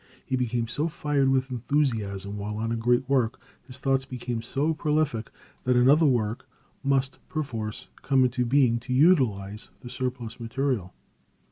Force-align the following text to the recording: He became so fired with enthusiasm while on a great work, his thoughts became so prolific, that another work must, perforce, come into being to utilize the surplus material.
He 0.25 0.35
became 0.35 0.67
so 0.67 0.87
fired 0.87 1.29
with 1.29 1.51
enthusiasm 1.51 2.35
while 2.35 2.57
on 2.57 2.71
a 2.71 2.75
great 2.75 3.07
work, 3.07 3.39
his 3.67 3.77
thoughts 3.77 4.03
became 4.03 4.41
so 4.41 4.73
prolific, 4.73 5.29
that 5.63 5.75
another 5.75 6.07
work 6.07 6.47
must, 6.83 7.19
perforce, 7.29 7.89
come 8.01 8.23
into 8.23 8.43
being 8.43 8.79
to 8.79 8.95
utilize 8.95 9.69
the 9.81 9.91
surplus 9.91 10.39
material. 10.39 10.95